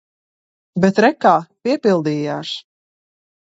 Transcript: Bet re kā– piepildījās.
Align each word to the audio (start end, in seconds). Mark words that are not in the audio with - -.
Bet 0.85 1.01
re 1.05 1.11
kā– 1.25 1.33
piepildījās. 1.67 2.55